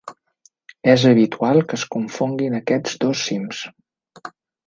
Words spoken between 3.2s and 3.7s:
cims.